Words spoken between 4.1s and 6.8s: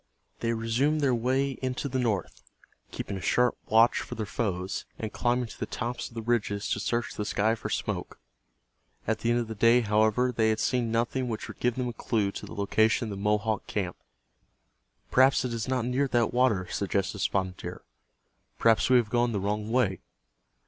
their foes, and climbing to the tops of the ridges to